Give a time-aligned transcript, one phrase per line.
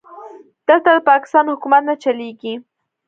[0.67, 2.53] دلته د پاکستان حکومت نه چلېږي.